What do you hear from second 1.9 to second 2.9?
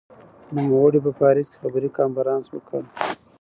کنفرانس وکړ.